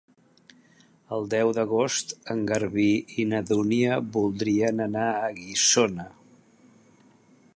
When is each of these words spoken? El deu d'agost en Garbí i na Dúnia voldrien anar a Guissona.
El 1.17 1.27
deu 1.33 1.51
d'agost 1.57 2.13
en 2.35 2.41
Garbí 2.53 2.87
i 3.23 3.27
na 3.33 3.43
Dúnia 3.51 3.99
voldrien 4.17 4.83
anar 4.89 5.07
a 5.17 5.31
Guissona. 5.41 6.07